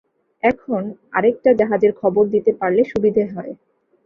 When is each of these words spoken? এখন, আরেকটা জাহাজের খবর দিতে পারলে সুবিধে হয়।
এখন, 0.43 0.81
আরেকটা 1.13 1.49
জাহাজের 1.59 1.93
খবর 2.01 2.23
দিতে 2.33 2.51
পারলে 2.59 2.81
সুবিধে 2.91 3.23
হয়। 3.33 3.53